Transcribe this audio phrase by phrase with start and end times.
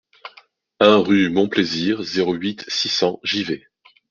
[0.79, 3.67] un rue Mon Plaisir, zéro huit, six cents, Givet